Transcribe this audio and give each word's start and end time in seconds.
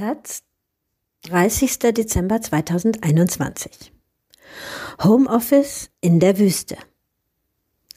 Taz, 0.00 0.44
30. 1.24 1.92
Dezember 1.92 2.40
2021. 2.40 3.92
Homeoffice 5.04 5.90
in 6.00 6.20
der 6.20 6.38
Wüste. 6.38 6.78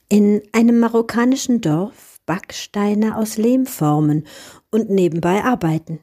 In 0.09 0.41
einem 0.51 0.81
marokkanischen 0.81 1.61
Dorf 1.61 2.19
Backsteine 2.25 3.15
aus 3.15 3.37
Lehm 3.37 3.65
formen 3.65 4.27
und 4.69 4.89
nebenbei 4.89 5.45
arbeiten. 5.45 6.01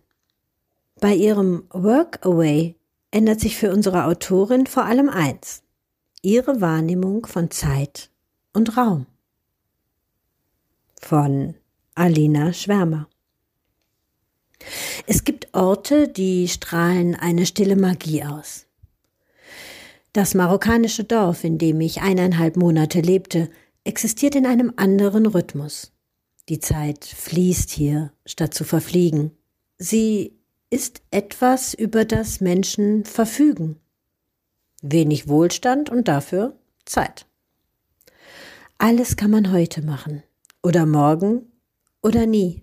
Bei 1.03 1.15
ihrem 1.15 1.65
Workaway 1.69 2.77
ändert 3.11 3.41
sich 3.41 3.59
für 3.59 3.71
unsere 3.71 4.07
Autorin 4.07 4.67
vor 4.67 4.87
allem 4.87 5.11
eins. 5.11 5.63
Ihre 6.23 6.63
Wahrnehmung 6.63 7.27
von 7.27 7.51
Zeit 7.51 8.11
und 8.55 8.75
Raum. 8.79 9.05
Von 10.99 11.57
Alina 11.95 12.55
Schwärmer. 12.55 13.07
Es 15.07 15.25
gibt 15.25 15.55
Orte, 15.55 16.09
die 16.09 16.49
strahlen 16.49 17.15
eine 17.15 17.47
stille 17.47 17.77
Magie 17.77 18.25
aus. 18.25 18.67
Das 20.13 20.35
marokkanische 20.35 21.05
Dorf, 21.05 21.45
in 21.45 21.59
dem 21.59 21.81
ich 21.81 22.03
eineinhalb 22.03 22.57
Monate 22.57 23.01
lebte, 23.01 23.49
existiert 23.85 24.35
in 24.35 24.47
einem 24.47 24.73
anderen 24.77 25.27
Rhythmus. 25.27 25.93
Die 26.49 26.59
Zeit 26.59 27.05
fließt 27.05 27.71
hier, 27.71 28.13
statt 28.27 28.55
zu 28.55 28.65
verfliegen. 28.65 29.31
Sie 29.79 30.37
ist 30.69 31.03
etwas, 31.11 31.75
über 31.75 32.05
das 32.05 32.41
Menschen 32.41 33.05
verfügen. 33.05 33.77
Wenig 34.83 35.29
Wohlstand 35.29 35.91
und 35.91 36.09
dafür 36.09 36.57
Zeit. 36.85 37.27
Alles 38.79 39.17
kann 39.17 39.31
man 39.31 39.53
heute 39.53 39.83
machen. 39.83 40.23
Oder 40.63 40.87
morgen 40.87 41.43
oder 42.03 42.27
nie. 42.27 42.63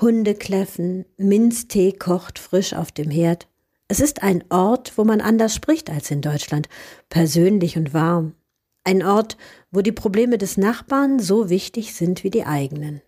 Hunde 0.00 0.34
kläffen, 0.34 1.04
Minztee 1.16 1.92
kocht 1.92 2.38
frisch 2.38 2.74
auf 2.74 2.92
dem 2.92 3.10
Herd. 3.10 3.48
Es 3.88 4.00
ist 4.00 4.22
ein 4.22 4.42
Ort, 4.48 4.96
wo 4.96 5.04
man 5.04 5.20
anders 5.20 5.54
spricht 5.54 5.90
als 5.90 6.10
in 6.10 6.22
Deutschland, 6.22 6.68
persönlich 7.08 7.76
und 7.76 7.92
warm. 7.92 8.34
Ein 8.84 9.02
Ort, 9.02 9.36
wo 9.70 9.80
die 9.80 9.92
Probleme 9.92 10.38
des 10.38 10.56
Nachbarn 10.56 11.20
so 11.20 11.50
wichtig 11.50 11.94
sind 11.94 12.24
wie 12.24 12.30
die 12.30 12.44
eigenen. 12.44 13.00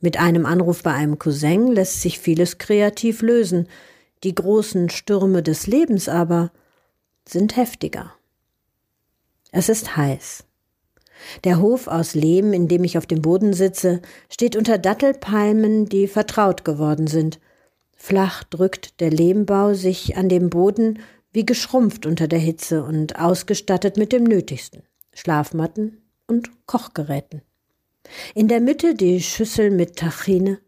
Mit 0.00 0.18
einem 0.18 0.44
Anruf 0.44 0.82
bei 0.82 0.92
einem 0.92 1.18
Cousin 1.18 1.68
lässt 1.68 2.02
sich 2.02 2.18
vieles 2.18 2.58
kreativ 2.58 3.22
lösen, 3.22 3.68
die 4.22 4.34
großen 4.34 4.90
Stürme 4.90 5.42
des 5.42 5.66
Lebens 5.66 6.08
aber 6.08 6.50
sind 7.26 7.56
heftiger. 7.56 8.12
Es 9.50 9.68
ist 9.68 9.96
heiß. 9.96 10.43
Der 11.44 11.60
Hof 11.60 11.86
aus 11.86 12.14
Lehm, 12.14 12.52
in 12.52 12.68
dem 12.68 12.84
ich 12.84 12.98
auf 12.98 13.06
dem 13.06 13.22
Boden 13.22 13.52
sitze, 13.52 14.00
steht 14.30 14.56
unter 14.56 14.78
Dattelpalmen, 14.78 15.86
die 15.86 16.06
vertraut 16.06 16.64
geworden 16.64 17.06
sind. 17.06 17.40
Flach 17.96 18.44
drückt 18.44 19.00
der 19.00 19.10
Lehmbau 19.10 19.74
sich 19.74 20.16
an 20.16 20.28
dem 20.28 20.50
Boden 20.50 20.98
wie 21.32 21.44
geschrumpft 21.44 22.06
unter 22.06 22.28
der 22.28 22.38
Hitze 22.38 22.84
und 22.84 23.18
ausgestattet 23.18 23.96
mit 23.96 24.12
dem 24.12 24.24
Nötigsten 24.24 24.82
Schlafmatten 25.12 26.02
und 26.26 26.50
Kochgeräten. 26.66 27.42
In 28.34 28.48
der 28.48 28.60
Mitte 28.60 28.94
die 28.94 29.20
Schüssel 29.20 29.70
mit 29.70 29.96
Tachine, 29.96 30.58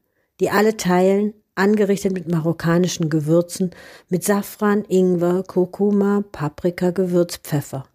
die 0.41 0.50
alle 0.50 0.77
teilen, 0.77 1.34
angerichtet 1.55 2.12
mit 2.12 2.28
marokkanischen 2.28 3.11
Gewürzen, 3.11 3.70
mit 4.08 4.24
Safran, 4.24 4.84
Ingwer, 4.89 5.42
Kurkuma, 5.42 6.22
Paprika, 6.33 6.91
Gewürz, 6.91 7.39
Pfeffer. 7.39 7.86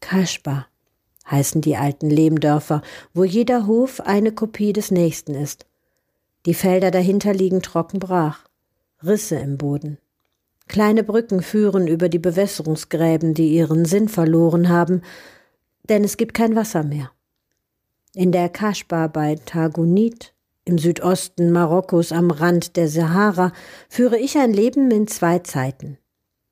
Kaschba, 0.00 0.66
heißen 1.30 1.60
die 1.60 1.76
alten 1.76 2.10
Lehmdörfer, 2.10 2.82
wo 3.14 3.24
jeder 3.24 3.66
Hof 3.66 4.00
eine 4.00 4.32
Kopie 4.32 4.72
des 4.72 4.90
nächsten 4.90 5.34
ist. 5.34 5.66
Die 6.46 6.54
Felder 6.54 6.90
dahinter 6.90 7.34
liegen 7.34 7.62
trocken 7.62 7.98
brach, 7.98 8.46
Risse 9.02 9.36
im 9.36 9.58
Boden. 9.58 9.98
Kleine 10.68 11.04
Brücken 11.04 11.42
führen 11.42 11.86
über 11.86 12.08
die 12.08 12.18
Bewässerungsgräben, 12.18 13.34
die 13.34 13.48
ihren 13.48 13.84
Sinn 13.84 14.08
verloren 14.08 14.68
haben, 14.68 15.02
denn 15.88 16.04
es 16.04 16.16
gibt 16.16 16.34
kein 16.34 16.56
Wasser 16.56 16.82
mehr. 16.82 17.10
In 18.14 18.32
der 18.32 18.48
Kaschba 18.48 19.08
bei 19.08 19.36
Tagunit, 19.36 20.32
im 20.64 20.78
Südosten 20.78 21.52
Marokkos 21.52 22.12
am 22.12 22.30
Rand 22.30 22.76
der 22.76 22.88
Sahara, 22.88 23.52
führe 23.88 24.18
ich 24.18 24.36
ein 24.38 24.52
Leben 24.52 24.90
in 24.90 25.06
zwei 25.06 25.38
Zeiten. 25.40 25.98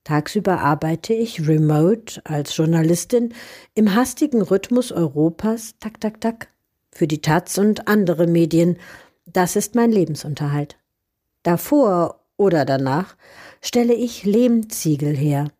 Tagsüber 0.04 0.60
arbeite 0.60 1.14
ich 1.14 1.48
remote 1.48 2.20
als 2.24 2.54
Journalistin 2.56 3.32
im 3.74 3.94
hastigen 3.94 4.42
Rhythmus 4.42 4.92
Europas, 4.92 5.74
tak, 5.80 5.98
tak, 6.00 6.20
tak, 6.20 6.48
für 6.92 7.06
die 7.06 7.22
Taz 7.22 7.56
und 7.56 7.88
andere 7.88 8.26
Medien. 8.26 8.76
Das 9.24 9.56
ist 9.56 9.74
mein 9.74 9.90
Lebensunterhalt. 9.90 10.76
Davor 11.42 12.20
oder 12.36 12.66
danach 12.66 13.16
stelle 13.62 13.94
ich 13.94 14.24
Lehmziegel 14.24 15.16
her. 15.16 15.50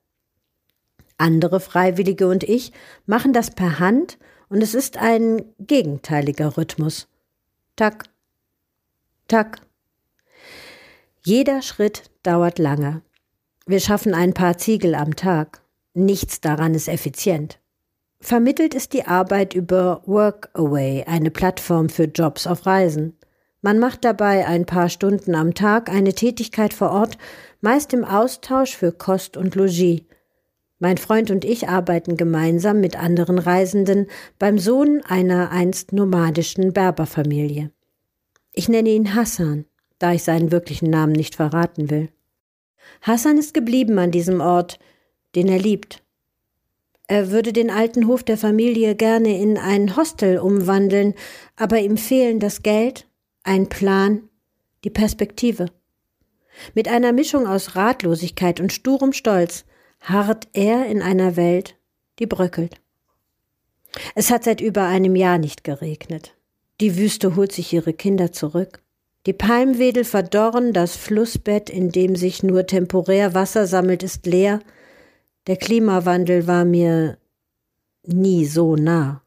Andere 1.16 1.61
Freiwillige 1.61 2.28
und 2.28 2.43
ich 2.43 2.72
machen 3.06 3.32
das 3.32 3.50
per 3.50 3.78
Hand 3.78 4.19
und 4.50 4.62
es 4.62 4.75
ist 4.75 4.99
ein 4.99 5.43
gegenteiliger 5.59 6.59
Rhythmus. 6.59 7.09
Tak, 7.76 8.05
tak. 9.26 9.61
Jeder 11.25 11.62
Schritt 11.62 12.11
dauert 12.22 12.59
lange. 12.59 13.00
Wir 13.66 13.80
schaffen 13.80 14.12
ein 14.12 14.34
paar 14.34 14.58
Ziegel 14.58 14.94
am 14.94 15.16
Tag. 15.16 15.62
Nichts 15.94 16.42
daran 16.42 16.75
ist 16.75 16.86
effizient. 16.86 17.60
Vermittelt 18.20 18.75
ist 18.75 18.92
die 18.92 19.06
Arbeit 19.06 19.54
über 19.54 20.02
Workaway, 20.04 21.04
eine 21.06 21.30
Plattform 21.30 21.88
für 21.88 22.04
Jobs 22.04 22.47
auf 22.47 22.66
Reisen. 22.66 23.16
Man 23.62 23.78
macht 23.78 24.04
dabei 24.04 24.47
ein 24.47 24.66
paar 24.66 24.91
Stunden 24.91 25.34
am 25.34 25.54
Tag 25.54 25.88
eine 25.88 26.12
Tätigkeit 26.12 26.75
vor 26.75 26.91
Ort, 26.91 27.16
meist 27.62 27.94
im 27.94 28.04
Austausch 28.04 28.76
für 28.76 28.92
Kost 28.92 29.38
und 29.38 29.54
Logis. 29.54 30.02
Mein 30.78 30.98
Freund 30.98 31.31
und 31.31 31.46
ich 31.46 31.66
arbeiten 31.66 32.19
gemeinsam 32.19 32.81
mit 32.81 32.98
anderen 33.02 33.38
Reisenden 33.38 34.08
beim 34.38 34.58
Sohn 34.58 35.00
einer 35.06 35.50
einst 35.50 35.94
nomadischen 35.94 36.75
Berberfamilie. 36.75 37.70
Ich 38.52 38.69
nenne 38.69 38.91
ihn 38.91 39.14
Hassan, 39.14 39.64
da 39.98 40.12
ich 40.12 40.22
seinen 40.22 40.52
wirklichen 40.52 40.91
Namen 40.91 41.12
nicht 41.12 41.36
verraten 41.36 41.88
will. 41.88 42.10
Hassan 43.03 43.39
ist 43.39 43.55
geblieben 43.55 43.99
an 43.99 44.11
diesem 44.11 44.41
Ort, 44.41 44.78
den 45.34 45.49
er 45.49 45.59
liebt. 45.59 46.03
Er 47.06 47.31
würde 47.31 47.53
den 47.53 47.71
alten 47.71 48.06
Hof 48.06 48.22
der 48.22 48.39
Familie 48.39 48.95
gerne 48.95 49.39
in 49.39 49.59
ein 49.59 49.97
Hostel 49.97 50.39
umwandeln, 50.39 51.15
aber 51.56 51.78
ihm 51.81 51.97
fehlen 51.97 52.41
das 52.41 52.62
Geld, 52.62 53.06
ein 53.43 53.69
Plan, 53.69 54.28
die 54.84 54.91
Perspektive. 54.91 55.67
Mit 56.75 56.89
einer 56.89 57.12
Mischung 57.12 57.47
aus 57.47 57.77
Ratlosigkeit 57.77 58.61
und 58.61 58.73
sturem 58.73 59.12
Stolz 59.12 59.65
harrt 60.00 60.49
er 60.53 60.87
in 60.87 61.03
einer 61.03 61.37
Welt, 61.37 61.77
die 62.19 62.27
bröckelt. 62.27 62.77
Es 64.15 64.31
hat 64.31 64.44
seit 64.44 64.61
über 64.61 64.84
einem 64.84 65.17
Jahr 65.17 65.39
nicht 65.39 65.65
geregnet. 65.65 66.34
Die 66.81 66.97
Wüste 66.97 67.37
holt 67.37 67.53
sich 67.53 67.73
ihre 67.73 67.93
Kinder 67.93 68.33
zurück. 68.33 68.84
Die 69.27 69.33
Palmwedel 69.33 70.05
verdorren, 70.05 70.73
das 70.73 70.97
Flussbett, 70.97 71.71
in 71.71 71.91
dem 71.91 72.15
sich 72.15 72.43
nur 72.43 72.67
temporär 72.67 73.33
Wasser 73.33 73.67
sammelt, 73.67 74.03
ist 74.03 74.27
leer. 74.27 74.61
Der 75.47 75.57
Klimawandel 75.57 76.47
war 76.47 76.65
mir 76.65 77.17
nie 78.03 78.45
so 78.45 78.77
nah. 78.77 79.23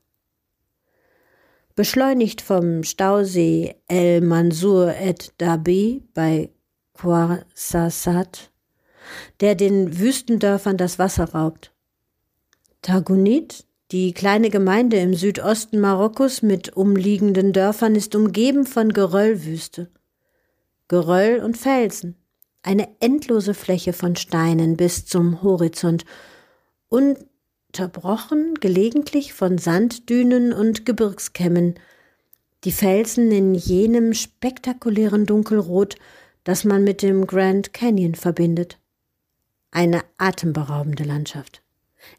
Beschleunigt 1.75 2.41
vom 2.41 2.83
Stausee 2.83 3.75
El 3.87 4.21
Mansur 4.21 4.95
et 4.95 5.33
Dabi 5.37 6.03
bei 6.13 6.49
Quarsasat, 6.93 8.51
der 9.41 9.55
den 9.55 9.99
Wüstendörfern 9.99 10.77
das 10.77 10.97
Wasser 10.97 11.33
raubt. 11.33 11.71
Tagunit, 12.81 13.66
die 13.91 14.13
kleine 14.13 14.49
Gemeinde 14.49 14.97
im 14.97 15.13
Südosten 15.13 15.79
Marokkos 15.79 16.41
mit 16.41 16.75
umliegenden 16.75 17.53
Dörfern 17.53 17.95
ist 17.95 18.15
umgeben 18.15 18.65
von 18.65 18.91
Geröllwüste. 18.91 19.89
Geröll 20.89 21.39
und 21.39 21.57
Felsen, 21.57 22.15
eine 22.63 22.89
endlose 22.99 23.53
Fläche 23.53 23.93
von 23.93 24.17
Steinen 24.17 24.75
bis 24.75 25.05
zum 25.05 25.41
Horizont, 25.41 26.03
unterbrochen 26.89 28.55
gelegentlich 28.55 29.33
von 29.33 29.57
Sanddünen 29.57 30.51
und 30.51 30.85
Gebirgskämmen, 30.85 31.75
die 32.65 32.71
Felsen 32.71 33.31
in 33.31 33.55
jenem 33.55 34.13
spektakulären 34.13 35.25
Dunkelrot, 35.25 35.95
das 36.43 36.65
man 36.65 36.83
mit 36.83 37.01
dem 37.01 37.25
Grand 37.25 37.73
Canyon 37.73 38.15
verbindet. 38.15 38.79
Eine 39.71 40.01
atemberaubende 40.17 41.03
Landschaft. 41.03 41.61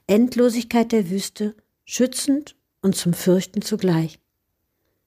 Endlosigkeit 0.07 0.93
der 0.93 1.11
Wüste, 1.11 1.55
schützend 1.85 2.57
und 2.83 2.97
zum 2.97 3.13
Fürchten 3.13 3.63
zugleich. 3.63 4.19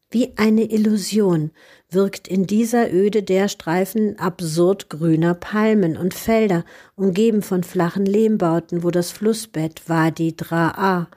Wie 0.10 0.34
eine 0.36 0.70
Illusion 0.70 1.52
wirkt 1.90 2.28
in 2.28 2.46
dieser 2.46 2.94
Öde 2.94 3.24
der 3.24 3.48
Streifen 3.48 4.20
absurd 4.20 4.90
grüner 4.90 5.34
Palmen 5.34 5.96
und 5.96 6.14
Felder, 6.14 6.66
umgeben 6.96 7.42
von 7.42 7.64
flachen 7.64 8.06
Lehmbauten, 8.06 8.84
wo 8.84 8.92
das 8.92 9.12
Flussbett 9.12 9.88
Wadi 9.88 10.36
Dra'a 10.38 11.08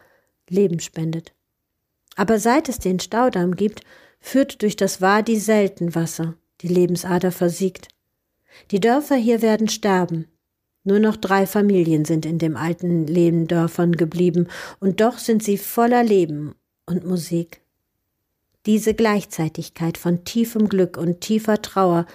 Leben 0.48 0.78
spendet. 0.78 1.34
Aber 2.14 2.38
seit 2.38 2.68
es 2.68 2.78
den 2.78 3.00
Staudamm 3.00 3.56
gibt, 3.56 3.80
führt 4.20 4.62
durch 4.62 4.76
das 4.76 5.00
Wadi 5.00 5.38
selten 5.38 5.96
Wasser, 5.96 6.34
die 6.60 6.68
Lebensader 6.68 7.32
versiegt. 7.32 7.88
Die 8.70 8.78
Dörfer 8.78 9.16
hier 9.16 9.42
werden 9.42 9.68
sterben. 9.68 10.28
Nur 10.84 10.98
noch 10.98 11.16
drei 11.16 11.46
Familien 11.46 12.04
sind 12.04 12.26
in 12.26 12.38
dem 12.38 12.56
alten 12.56 13.06
Lehndörfern 13.06 13.92
geblieben, 13.92 14.48
und 14.80 15.00
doch 15.00 15.18
sind 15.18 15.42
sie 15.42 15.56
voller 15.56 16.04
Leben 16.04 16.54
und 16.86 17.06
Musik. 17.06 17.62
Diese 18.66 18.94
Gleichzeitigkeit 18.94 19.98
von 19.98 20.24
tiefem 20.24 20.68
Glück 20.68 20.96
und 20.96 21.20
tiefer 21.20 21.60
Trauer 21.60 22.06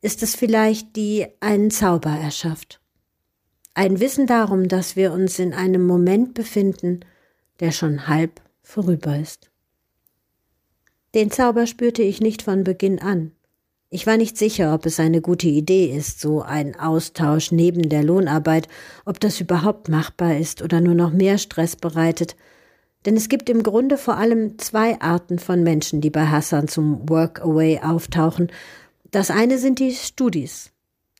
ist 0.00 0.22
es 0.22 0.34
vielleicht, 0.34 0.96
die 0.96 1.26
einen 1.40 1.70
Zauber 1.70 2.10
erschafft. 2.10 2.80
Ein 3.74 4.00
Wissen 4.00 4.26
darum, 4.26 4.68
dass 4.68 4.96
wir 4.96 5.12
uns 5.12 5.38
in 5.38 5.52
einem 5.52 5.86
Moment 5.86 6.32
befinden, 6.32 7.00
der 7.60 7.72
schon 7.72 8.08
halb 8.08 8.40
vorüber 8.62 9.18
ist. 9.18 9.50
Den 11.14 11.30
Zauber 11.30 11.66
spürte 11.66 12.02
ich 12.02 12.20
nicht 12.20 12.42
von 12.42 12.64
Beginn 12.64 12.98
an. 12.98 13.32
Ich 13.96 14.06
war 14.06 14.18
nicht 14.18 14.36
sicher, 14.36 14.74
ob 14.74 14.84
es 14.84 15.00
eine 15.00 15.22
gute 15.22 15.46
Idee 15.46 15.86
ist, 15.86 16.20
so 16.20 16.42
ein 16.42 16.78
Austausch 16.78 17.50
neben 17.50 17.88
der 17.88 18.04
Lohnarbeit, 18.04 18.68
ob 19.06 19.20
das 19.20 19.40
überhaupt 19.40 19.88
machbar 19.88 20.36
ist 20.36 20.60
oder 20.60 20.82
nur 20.82 20.94
noch 20.94 21.12
mehr 21.12 21.38
Stress 21.38 21.76
bereitet. 21.76 22.36
Denn 23.06 23.16
es 23.16 23.30
gibt 23.30 23.48
im 23.48 23.62
Grunde 23.62 23.96
vor 23.96 24.18
allem 24.18 24.58
zwei 24.58 25.00
Arten 25.00 25.38
von 25.38 25.62
Menschen, 25.62 26.02
die 26.02 26.10
bei 26.10 26.26
Hassan 26.26 26.68
zum 26.68 27.08
Workaway 27.08 27.80
auftauchen. 27.82 28.52
Das 29.12 29.30
eine 29.30 29.56
sind 29.56 29.78
die 29.78 29.92
Studis, 29.92 30.72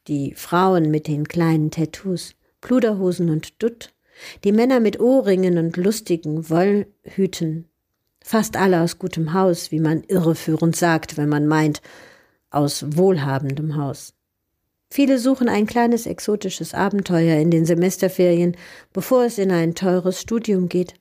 die 0.07 0.35
Frauen 0.35 0.91
mit 0.91 1.07
den 1.07 1.27
kleinen 1.27 1.71
Tattoos, 1.71 2.35
Pluderhosen 2.61 3.31
und 3.31 3.63
Dutt, 3.63 3.95
die 4.45 4.53
Männer 4.53 4.81
mit 4.81 5.01
Ohrringen 5.01 5.57
und 5.57 5.79
lustigen 5.79 6.51
Wollhüten, 6.51 7.71
fast 8.23 8.59
alle 8.59 8.83
aus 8.83 8.99
gutem 8.99 9.33
Haus, 9.33 9.73
wie 9.73 9.81
man 9.81 10.03
irreführend 10.03 10.77
sagt, 10.77 11.17
wenn 11.17 11.31
man 11.31 11.47
meint, 11.47 11.81
aus 12.51 12.85
wohlhabendem 12.97 13.77
Haus. 13.77 14.15
Viele 14.91 15.19
suchen 15.19 15.49
ein 15.49 15.67
kleines 15.67 16.07
exotisches 16.07 16.73
Abenteuer 16.73 17.41
in 17.41 17.51
den 17.51 17.67
Semesterferien, 17.67 18.57
bevor 18.93 19.25
es 19.25 19.39
in 19.39 19.51
ein 19.51 19.75
teures 19.75 20.21
Studium 20.21 20.69
geht. 20.69 20.95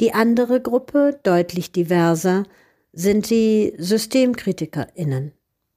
Die 0.00 0.12
andere 0.12 0.60
Gruppe, 0.60 1.18
deutlich 1.22 1.72
diverser, 1.72 2.44
sind 2.92 3.30
die 3.30 3.74
Systemkritikerinnen, 3.78 5.32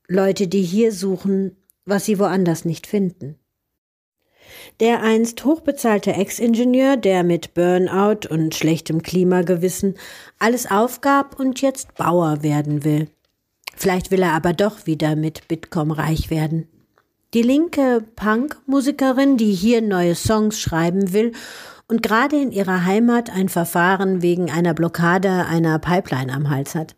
Leute, 0.08 0.48
die 0.48 0.64
hier 0.64 0.92
suchen, 0.92 1.58
was 1.86 2.06
sie 2.06 2.18
woanders 2.18 2.66
nicht 2.66 2.88
finden. 2.88 3.38
Der 4.80 5.04
einst 5.04 5.44
hochbezahlte 5.46 6.14
Ex-Ingenieur, 6.14 6.98
der 6.98 7.24
mit 7.24 7.54
Burnout 7.54 8.28
und 8.30 8.56
schlechtem 8.56 9.04
Klimagewissen 9.04 9.96
alles 10.40 10.72
aufgab 10.72 11.40
und 11.40 11.62
jetzt 11.62 11.96
Bauer 11.96 12.42
werden 12.42 12.84
will. 12.84 13.10
Vielleicht 13.80 14.12
will 14.12 14.24
er 14.24 14.34
aber 14.34 14.52
doch 14.52 14.88
wieder 14.88 15.16
mit 15.16 15.48
Bitkom 15.48 15.92
reich 15.92 16.30
werden. 16.30 16.68
Die 17.34 17.42
linke 17.42 18.04
Punk-Musikerin, 18.18 19.38
die 19.38 19.54
hier 19.54 19.82
neue 19.82 20.16
Songs 20.16 20.60
schreiben 20.60 21.14
will 21.14 21.32
und 21.88 22.04
gerade 22.04 22.36
in 22.42 22.52
ihrer 22.52 22.84
Heimat 22.84 23.30
ein 23.30 23.48
Verfahren 23.48 24.22
wegen 24.22 24.52
einer 24.52 24.74
Blockade 24.74 25.46
einer 25.46 25.80
Pipeline 25.80 26.34
am 26.34 26.50
Hals 26.50 26.76
hat. 26.76 26.98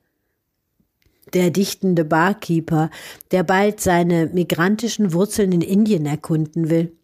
Der 1.36 1.52
dichtende 1.52 2.04
Barkeeper, 2.04 2.90
der 3.30 3.44
bald 3.44 3.80
seine 3.80 4.26
migrantischen 4.34 5.14
Wurzeln 5.14 5.52
in 5.52 5.62
Indien 5.62 6.08
erkunden 6.08 6.72
will. 6.72 6.98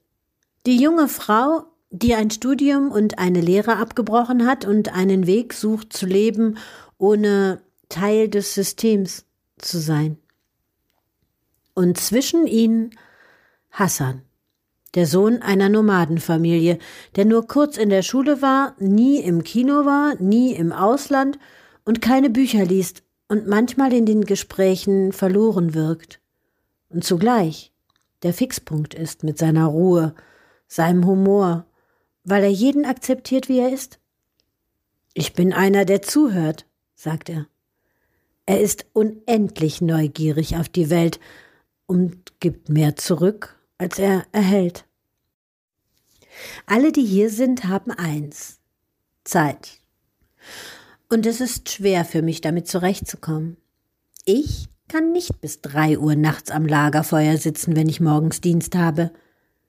Die 0.66 0.82
junge 0.82 1.08
Frau, 1.08 1.66
die 1.92 2.16
ein 2.16 2.32
Studium 2.32 2.92
und 2.92 3.20
eine 3.20 3.42
Lehre 3.42 3.78
abgebrochen 3.78 4.48
hat 4.48 4.66
und 4.66 4.92
einen 4.96 5.28
Weg 5.28 5.54
sucht 5.54 5.94
zu 5.94 6.08
leben, 6.08 6.58
ohne 6.98 7.62
Teil 7.90 8.28
des 8.28 8.56
Systems 8.56 9.27
zu 9.60 9.80
sein. 9.80 10.18
Und 11.74 11.98
zwischen 11.98 12.48
ihnen 12.48 12.92
Hassan, 13.72 14.24
der 14.96 15.06
Sohn 15.06 15.42
einer 15.42 15.70
Nomadenfamilie, 15.70 16.80
der 17.16 17.26
nur 17.26 17.46
kurz 17.48 17.78
in 17.78 17.90
der 17.90 18.02
Schule 18.02 18.42
war, 18.42 18.76
nie 18.80 19.20
im 19.20 19.44
Kino 19.44 19.86
war, 19.86 20.16
nie 20.16 20.54
im 20.54 20.72
Ausland 20.72 21.38
und 21.86 22.02
keine 22.02 22.30
Bücher 22.30 22.66
liest 22.66 23.04
und 23.28 23.48
manchmal 23.48 23.94
in 23.94 24.06
den 24.06 24.26
Gesprächen 24.26 25.12
verloren 25.12 25.74
wirkt. 25.74 26.20
Und 26.90 27.04
zugleich 27.04 27.72
der 28.24 28.34
Fixpunkt 28.34 28.94
ist 28.94 29.24
mit 29.24 29.38
seiner 29.38 29.66
Ruhe, 29.66 30.16
seinem 30.68 31.06
Humor, 31.06 31.66
weil 32.24 32.44
er 32.44 32.50
jeden 32.50 32.86
akzeptiert, 32.86 33.50
wie 33.50 33.60
er 33.60 33.72
ist. 33.72 34.00
Ich 35.14 35.34
bin 35.34 35.54
einer, 35.54 35.86
der 35.86 36.02
zuhört, 36.02 36.66
sagt 36.96 37.30
er. 37.30 37.48
Er 38.48 38.62
ist 38.62 38.86
unendlich 38.94 39.82
neugierig 39.82 40.56
auf 40.56 40.70
die 40.70 40.90
Welt 40.90 41.20
und 41.86 42.40
gibt 42.40 42.70
mehr 42.70 42.96
zurück, 42.96 43.60
als 43.78 44.00
er 44.00 44.26
erhält. 44.32 44.86
Alle, 46.66 46.94
die 46.94 47.04
hier 47.04 47.30
sind, 47.30 47.66
haben 47.66 47.92
eins 47.92 48.60
Zeit. 49.26 49.80
Und 51.10 51.26
es 51.26 51.42
ist 51.42 51.70
schwer 51.70 52.06
für 52.06 52.22
mich, 52.22 52.40
damit 52.40 52.70
zurechtzukommen. 52.70 53.58
Ich 54.24 54.70
kann 54.88 55.12
nicht 55.12 55.42
bis 55.42 55.60
drei 55.60 56.00
Uhr 56.00 56.16
nachts 56.16 56.50
am 56.50 56.66
Lagerfeuer 56.66 57.36
sitzen, 57.36 57.76
wenn 57.76 57.90
ich 57.90 58.00
morgens 58.00 58.40
Dienst 58.40 58.76
habe. 58.76 59.12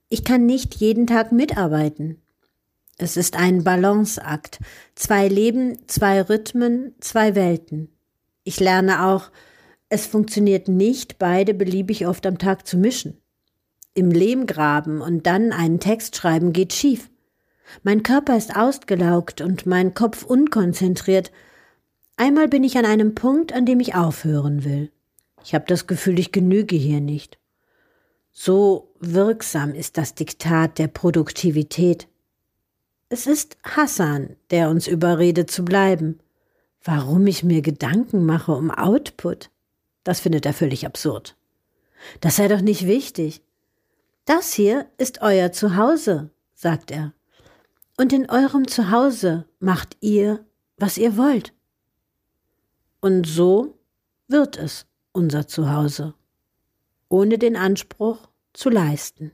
Ich 0.09 0.25
kann 0.25 0.47
nicht 0.47 0.77
jeden 0.77 1.09
Tag 1.09 1.33
mitarbeiten. 1.33 2.23
Es 2.97 3.17
ist 3.17 3.37
ein 3.37 3.65
Balanceakt. 3.65 4.61
Zwei 4.95 5.27
Leben, 5.27 5.79
zwei 5.89 6.23
Rhythmen, 6.23 6.95
zwei 7.01 7.35
Welten. 7.35 7.89
Ich 8.45 8.61
lerne 8.61 9.07
auch, 9.07 9.31
es 9.89 10.07
funktioniert 10.07 10.69
nicht, 10.69 11.19
beide 11.19 11.55
beliebig 11.55 12.07
oft 12.07 12.27
am 12.27 12.39
Tag 12.39 12.67
zu 12.67 12.77
mischen. 12.77 13.21
Im 13.95 14.11
Lehm 14.11 14.47
graben 14.47 15.01
und 15.01 15.27
dann 15.27 15.53
einen 15.53 15.81
Text 15.81 16.17
schreiben 16.17 16.53
geht 16.53 16.73
schief. 16.73 17.11
Mein 17.83 18.03
Körper 18.03 18.37
ist 18.37 18.57
ausgelaugt 18.57 19.41
und 19.41 19.67
mein 19.67 19.95
Kopf 19.95 20.25
unkonzentriert. 20.25 21.33
Einmal 22.17 22.49
bin 22.49 22.65
ich 22.65 22.77
an 22.79 22.85
einem 22.85 23.15
Punkt, 23.15 23.53
an 23.53 23.67
dem 23.67 23.81
ich 23.81 23.95
aufhören 23.95 24.65
will. 24.65 24.91
Ich 25.45 25.55
habe 25.55 25.65
das 25.67 25.87
Gefühl, 25.87 26.19
ich 26.19 26.33
genüge 26.33 26.77
hier 26.77 27.01
nicht. 27.01 27.39
So 28.33 28.95
wirksam 29.01 29.75
ist 29.75 29.99
das 29.99 30.15
Diktat 30.15 30.79
der 30.79 30.89
Produktivität. 30.89 32.09
Es 33.09 33.27
ist 33.27 33.57
Hassan, 33.65 34.37
der 34.51 34.69
uns 34.69 34.87
überredet 34.87 35.51
zu 35.51 35.65
bleiben. 35.65 36.21
Warum 36.83 37.27
ich 37.27 37.43
mir 37.43 37.63
Gedanken 37.63 38.25
mache 38.25 38.53
um 38.53 38.71
Output, 38.71 39.51
das 40.05 40.21
findet 40.21 40.47
er 40.47 40.55
völlig 40.55 40.87
absurd. 40.87 41.37
Das 42.21 42.37
sei 42.37 42.49
doch 42.49 42.61
nicht 42.61 42.87
wichtig. 42.87 43.43
Das 44.25 44.53
hier 44.53 44.87
ist 44.99 45.23
euer 45.23 45.53
Zuhause, 45.53 46.31
sagt 46.55 46.91
er. 46.91 47.13
Und 47.97 48.13
in 48.13 48.31
eurem 48.31 48.69
Zuhause 48.69 49.47
macht 49.59 49.97
ihr, 50.01 50.45
was 50.77 50.99
ihr 50.99 51.17
wollt. 51.17 51.53
Und 53.01 53.27
so 53.27 53.79
wird 54.29 54.57
es 54.57 54.87
unser 55.13 55.49
Zuhause, 55.49 56.15
ohne 57.09 57.39
den 57.39 57.57
Anspruch 57.57 58.29
zu 58.53 58.71
leisten. 58.71 59.33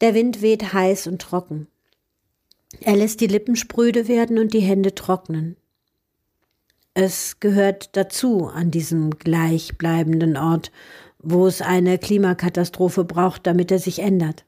Der 0.00 0.14
Wind 0.14 0.42
weht 0.42 0.72
heiß 0.72 1.06
und 1.06 1.22
trocken. 1.22 1.68
Er 2.84 2.96
lässt 2.96 3.20
die 3.20 3.26
Lippen 3.26 3.56
spröde 3.56 4.08
werden 4.08 4.38
und 4.38 4.54
die 4.54 4.60
Hände 4.60 4.94
trocknen. 4.94 5.56
Es 6.94 7.40
gehört 7.40 7.96
dazu 7.96 8.46
an 8.46 8.70
diesem 8.70 9.10
gleichbleibenden 9.18 10.36
Ort, 10.36 10.70
wo 11.18 11.46
es 11.46 11.62
eine 11.62 11.98
Klimakatastrophe 11.98 13.04
braucht, 13.04 13.46
damit 13.46 13.70
er 13.70 13.78
sich 13.78 14.00
ändert. 14.00 14.44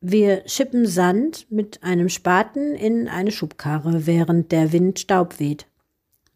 Wir 0.00 0.42
schippen 0.46 0.86
Sand 0.86 1.46
mit 1.50 1.82
einem 1.82 2.08
Spaten 2.08 2.74
in 2.74 3.08
eine 3.08 3.30
Schubkarre, 3.30 4.06
während 4.06 4.50
der 4.50 4.72
Wind 4.72 4.98
Staub 4.98 5.38
weht. 5.38 5.66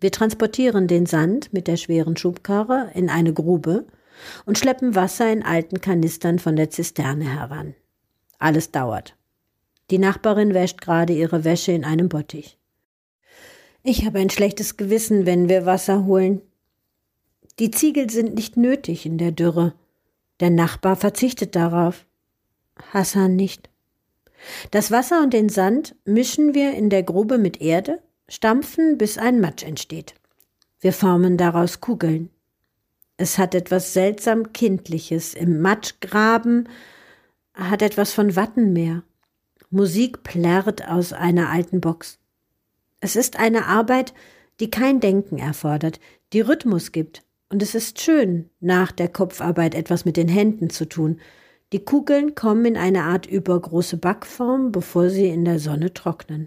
Wir 0.00 0.12
transportieren 0.12 0.86
den 0.86 1.06
Sand 1.06 1.52
mit 1.52 1.66
der 1.66 1.76
schweren 1.76 2.16
Schubkarre 2.16 2.90
in 2.94 3.08
eine 3.08 3.32
Grube 3.32 3.86
und 4.46 4.58
schleppen 4.58 4.94
Wasser 4.94 5.32
in 5.32 5.42
alten 5.42 5.80
Kanistern 5.80 6.38
von 6.38 6.56
der 6.56 6.70
Zisterne 6.70 7.24
heran. 7.24 7.74
Alles 8.38 8.70
dauert. 8.70 9.16
Die 9.90 9.98
Nachbarin 9.98 10.54
wäscht 10.54 10.80
gerade 10.80 11.12
ihre 11.12 11.44
Wäsche 11.44 11.72
in 11.72 11.84
einem 11.84 12.08
Bottich. 12.08 12.58
Ich 13.82 14.06
habe 14.06 14.18
ein 14.18 14.30
schlechtes 14.30 14.76
Gewissen, 14.76 15.26
wenn 15.26 15.48
wir 15.48 15.66
Wasser 15.66 16.06
holen. 16.06 16.40
Die 17.58 17.70
Ziegel 17.70 18.08
sind 18.10 18.34
nicht 18.34 18.56
nötig 18.56 19.04
in 19.04 19.18
der 19.18 19.32
Dürre. 19.32 19.74
Der 20.40 20.50
Nachbar 20.50 20.96
verzichtet 20.96 21.54
darauf. 21.54 22.06
Hassan 22.92 23.36
nicht. 23.36 23.68
Das 24.70 24.90
Wasser 24.90 25.22
und 25.22 25.32
den 25.32 25.48
Sand 25.48 25.94
mischen 26.04 26.54
wir 26.54 26.74
in 26.74 26.90
der 26.90 27.02
Grube 27.02 27.38
mit 27.38 27.60
Erde, 27.60 28.00
stampfen, 28.28 28.98
bis 28.98 29.18
ein 29.18 29.40
Matsch 29.40 29.62
entsteht. 29.62 30.14
Wir 30.80 30.92
formen 30.92 31.36
daraus 31.36 31.80
Kugeln. 31.80 32.30
Es 33.16 33.38
hat 33.38 33.54
etwas 33.54 33.92
seltsam 33.92 34.52
Kindliches. 34.52 35.34
Im 35.34 35.60
Matschgraben 35.60 36.68
hat 37.54 37.82
etwas 37.82 38.12
von 38.12 38.34
Wattenmeer. 38.34 39.02
Musik 39.74 40.22
plärrt 40.22 40.86
aus 40.86 41.12
einer 41.12 41.50
alten 41.50 41.80
Box. 41.80 42.20
Es 43.00 43.16
ist 43.16 43.40
eine 43.40 43.66
Arbeit, 43.66 44.14
die 44.60 44.70
kein 44.70 45.00
Denken 45.00 45.36
erfordert, 45.38 45.98
die 46.32 46.42
Rhythmus 46.42 46.92
gibt 46.92 47.24
Und 47.50 47.60
es 47.60 47.74
ist 47.74 48.00
schön, 48.00 48.50
nach 48.60 48.92
der 48.92 49.08
Kopfarbeit 49.08 49.74
etwas 49.74 50.04
mit 50.04 50.16
den 50.16 50.28
Händen 50.28 50.70
zu 50.70 50.84
tun. 50.88 51.18
Die 51.72 51.84
Kugeln 51.84 52.36
kommen 52.36 52.64
in 52.66 52.76
eine 52.76 53.02
Art 53.02 53.26
übergroße 53.26 53.96
Backform, 53.96 54.70
bevor 54.70 55.10
sie 55.10 55.26
in 55.26 55.44
der 55.44 55.58
Sonne 55.58 55.92
trocknen. 55.92 56.46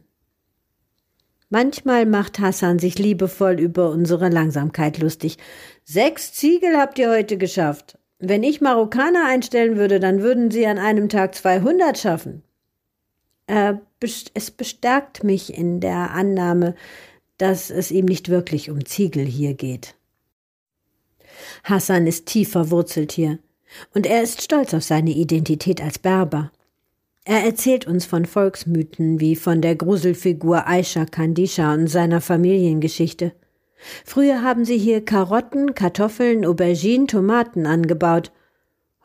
Manchmal 1.49 2.05
macht 2.05 2.39
Hassan 2.39 2.79
sich 2.79 2.97
liebevoll 2.97 3.59
über 3.59 3.89
unsere 3.89 4.29
Langsamkeit 4.29 4.99
lustig. 4.99 5.37
Sechs 5.83 6.31
Ziegel 6.31 6.77
habt 6.77 6.97
ihr 6.97 7.09
heute 7.09 7.37
geschafft. 7.37 7.97
Wenn 8.19 8.43
ich 8.43 8.61
Marokkaner 8.61 9.25
einstellen 9.27 9.75
würde, 9.75 9.99
dann 9.99 10.21
würden 10.21 10.49
sie 10.49 10.65
an 10.65 10.77
einem 10.77 11.09
Tag 11.09 11.35
200 11.35 11.97
schaffen. 11.97 12.43
Äh, 13.47 13.75
es 14.33 14.51
bestärkt 14.51 15.23
mich 15.23 15.57
in 15.57 15.79
der 15.79 16.11
Annahme, 16.11 16.75
dass 17.37 17.69
es 17.69 17.91
ihm 17.91 18.05
nicht 18.05 18.29
wirklich 18.29 18.69
um 18.69 18.85
Ziegel 18.85 19.25
hier 19.25 19.53
geht. 19.53 19.95
Hassan 21.63 22.07
ist 22.07 22.25
tief 22.25 22.51
verwurzelt 22.51 23.11
hier, 23.11 23.39
und 23.93 24.05
er 24.05 24.23
ist 24.23 24.41
stolz 24.41 24.73
auf 24.73 24.83
seine 24.83 25.11
Identität 25.11 25.81
als 25.81 25.99
Berber. 25.99 26.51
Er 27.25 27.43
erzählt 27.43 27.85
uns 27.85 28.05
von 28.05 28.25
Volksmythen 28.25 29.19
wie 29.19 29.35
von 29.35 29.61
der 29.61 29.75
Gruselfigur 29.75 30.67
Aisha 30.67 31.05
Kandisha 31.05 31.73
und 31.73 31.87
seiner 31.87 32.21
Familiengeschichte. 32.21 33.33
Früher 34.05 34.41
haben 34.41 34.65
sie 34.65 34.77
hier 34.77 35.03
Karotten, 35.03 35.75
Kartoffeln, 35.75 36.45
Auberginen, 36.45 37.07
Tomaten 37.07 37.65
angebaut. 37.65 38.31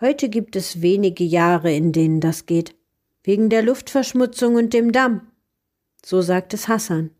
Heute 0.00 0.28
gibt 0.28 0.56
es 0.56 0.82
wenige 0.82 1.24
Jahre, 1.24 1.74
in 1.74 1.92
denen 1.92 2.20
das 2.20 2.46
geht. 2.46 2.74
Wegen 3.24 3.48
der 3.50 3.62
Luftverschmutzung 3.62 4.56
und 4.56 4.72
dem 4.74 4.92
Damm. 4.92 5.28
So 6.04 6.22
sagt 6.22 6.54
es 6.54 6.68
Hassan. 6.68 7.10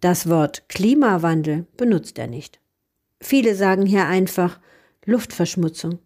Das 0.00 0.28
Wort 0.28 0.68
Klimawandel 0.68 1.66
benutzt 1.76 2.18
er 2.18 2.26
nicht. 2.26 2.60
Viele 3.20 3.54
sagen 3.54 3.86
hier 3.86 4.06
einfach 4.06 4.60
Luftverschmutzung. 5.04 5.98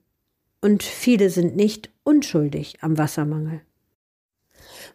Und 0.61 0.85
viele 0.85 1.29
sind 1.29 1.57
nicht 1.57 1.91
unschuldig 2.05 2.79
am 2.83 2.97
Wassermangel. 2.97 3.61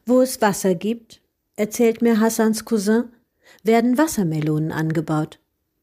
Wo 0.05 0.21
es 0.21 0.41
Wasser 0.41 0.75
gibt, 0.75 1.21
erzählt 1.57 2.01
mir 2.01 2.19
Hassans 2.19 2.63
Cousin, 2.63 3.09
werden 3.63 3.97
Wassermelonen 3.97 4.71
angebaut. 4.71 5.39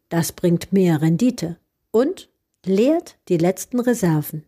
Das 0.08 0.32
bringt 0.32 0.72
mehr 0.72 1.02
Rendite 1.02 1.58
und 1.90 2.30
leert 2.64 3.16
die 3.28 3.36
letzten 3.36 3.78
Reserven. 3.78 4.44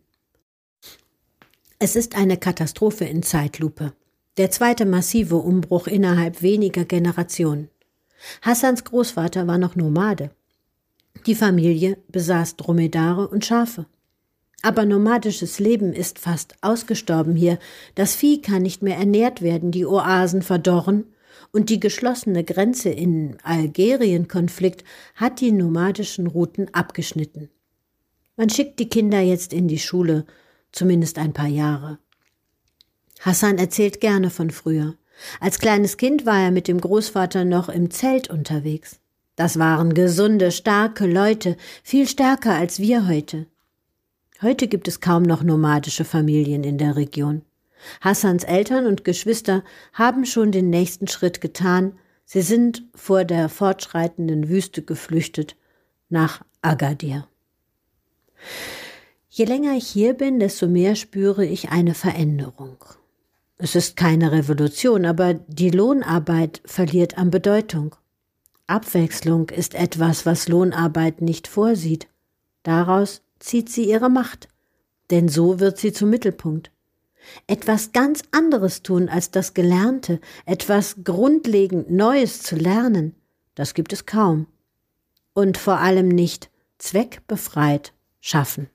Es 1.79 1.95
ist 1.95 2.15
eine 2.15 2.37
Katastrophe 2.37 3.05
in 3.05 3.21
Zeitlupe. 3.21 3.93
Der 4.37 4.49
zweite 4.49 4.83
massive 4.83 5.35
Umbruch 5.35 5.85
innerhalb 5.85 6.41
weniger 6.41 6.85
Generationen. 6.85 7.69
Hassans 8.41 8.83
Großvater 8.83 9.45
war 9.45 9.59
noch 9.59 9.75
Nomade. 9.75 10.31
Die 11.27 11.35
Familie 11.35 11.99
besaß 12.07 12.55
Dromedare 12.55 13.27
und 13.27 13.45
Schafe. 13.45 13.85
Aber 14.63 14.85
nomadisches 14.85 15.59
Leben 15.59 15.93
ist 15.93 16.17
fast 16.17 16.55
ausgestorben 16.61 17.35
hier. 17.35 17.59
Das 17.93 18.15
Vieh 18.15 18.41
kann 18.41 18.63
nicht 18.63 18.81
mehr 18.81 18.97
ernährt 18.97 19.43
werden, 19.43 19.69
die 19.69 19.85
Oasen 19.85 20.41
verdorren 20.41 21.05
und 21.51 21.69
die 21.69 21.79
geschlossene 21.79 22.43
Grenze 22.43 22.89
in 22.89 23.37
Algerien-Konflikt 23.43 24.83
hat 25.13 25.41
die 25.41 25.51
nomadischen 25.51 26.25
Routen 26.25 26.73
abgeschnitten. 26.73 27.51
Man 28.35 28.49
schickt 28.49 28.79
die 28.79 28.89
Kinder 28.89 29.19
jetzt 29.19 29.53
in 29.53 29.67
die 29.67 29.79
Schule, 29.79 30.25
zumindest 30.71 31.17
ein 31.17 31.33
paar 31.33 31.47
Jahre. 31.47 31.99
Hassan 33.21 33.57
erzählt 33.57 33.99
gerne 34.01 34.29
von 34.29 34.51
früher. 34.51 34.95
Als 35.39 35.59
kleines 35.59 35.97
Kind 35.97 36.25
war 36.25 36.39
er 36.39 36.51
mit 36.51 36.67
dem 36.67 36.79
Großvater 36.79 37.45
noch 37.45 37.69
im 37.69 37.89
Zelt 37.89 38.29
unterwegs. 38.29 38.99
Das 39.35 39.59
waren 39.59 39.93
gesunde, 39.93 40.51
starke 40.51 41.05
Leute, 41.05 41.57
viel 41.83 42.07
stärker 42.07 42.53
als 42.53 42.79
wir 42.79 43.07
heute. 43.07 43.47
Heute 44.41 44.67
gibt 44.67 44.87
es 44.87 44.99
kaum 44.99 45.23
noch 45.23 45.43
nomadische 45.43 46.05
Familien 46.05 46.63
in 46.63 46.77
der 46.77 46.95
Region. 46.95 47.41
Hassans 48.01 48.43
Eltern 48.43 48.85
und 48.85 49.03
Geschwister 49.03 49.63
haben 49.93 50.25
schon 50.25 50.51
den 50.51 50.69
nächsten 50.69 51.07
Schritt 51.07 51.41
getan. 51.41 51.93
Sie 52.25 52.41
sind 52.41 52.83
vor 52.95 53.25
der 53.25 53.49
fortschreitenden 53.49 54.49
Wüste 54.49 54.81
geflüchtet 54.81 55.55
nach 56.09 56.43
Agadir. 56.61 57.27
Je 59.37 59.45
länger 59.45 59.77
ich 59.77 59.87
hier 59.87 60.15
bin, 60.15 60.39
desto 60.39 60.67
mehr 60.67 60.95
spüre 60.95 61.45
ich 61.45 61.69
eine 61.69 61.93
Veränderung. 61.93 62.83
Es 63.59 63.75
ist 63.75 63.95
keine 63.95 64.31
Revolution, 64.31 65.05
aber 65.05 65.35
die 65.35 65.69
Lohnarbeit 65.69 66.63
verliert 66.65 67.19
an 67.19 67.29
Bedeutung. 67.29 67.95
Abwechslung 68.65 69.49
ist 69.49 69.75
etwas, 69.75 70.25
was 70.25 70.47
Lohnarbeit 70.47 71.21
nicht 71.21 71.47
vorsieht. 71.47 72.07
Daraus 72.63 73.21
zieht 73.37 73.69
sie 73.69 73.87
ihre 73.87 74.09
Macht, 74.09 74.49
denn 75.11 75.29
so 75.29 75.59
wird 75.59 75.77
sie 75.77 75.93
zum 75.93 76.09
Mittelpunkt. 76.09 76.71
Etwas 77.45 77.91
ganz 77.91 78.23
anderes 78.31 78.81
tun 78.81 79.07
als 79.07 79.29
das 79.29 79.53
Gelernte, 79.53 80.19
etwas 80.47 81.03
grundlegend 81.03 81.91
Neues 81.91 82.41
zu 82.41 82.55
lernen, 82.55 83.13
das 83.53 83.75
gibt 83.75 83.93
es 83.93 84.07
kaum. 84.07 84.47
Und 85.35 85.59
vor 85.59 85.77
allem 85.77 86.07
nicht 86.07 86.49
zweckbefreit 86.79 87.93
schaffen. 88.19 88.71